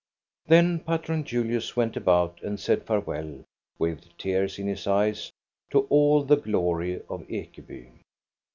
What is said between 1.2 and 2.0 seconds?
Julius went